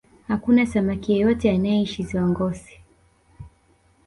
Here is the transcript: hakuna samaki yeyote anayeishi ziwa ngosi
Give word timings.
hakuna 0.27 0.65
samaki 0.65 1.13
yeyote 1.13 1.51
anayeishi 1.51 2.03
ziwa 2.03 2.27
ngosi 2.29 2.79